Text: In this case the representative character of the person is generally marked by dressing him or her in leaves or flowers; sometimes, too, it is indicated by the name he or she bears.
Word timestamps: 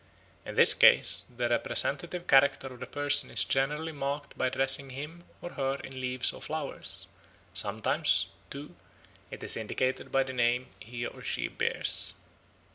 In 0.47 0.55
this 0.55 0.73
case 0.73 1.25
the 1.29 1.47
representative 1.47 2.25
character 2.25 2.65
of 2.73 2.79
the 2.79 2.87
person 2.87 3.29
is 3.29 3.45
generally 3.45 3.91
marked 3.91 4.35
by 4.35 4.49
dressing 4.49 4.89
him 4.89 5.25
or 5.43 5.51
her 5.51 5.75
in 5.83 6.01
leaves 6.01 6.33
or 6.33 6.41
flowers; 6.41 7.07
sometimes, 7.53 8.25
too, 8.49 8.75
it 9.29 9.43
is 9.43 9.55
indicated 9.55 10.11
by 10.11 10.23
the 10.23 10.33
name 10.33 10.69
he 10.79 11.05
or 11.05 11.21
she 11.21 11.47
bears. 11.49 12.15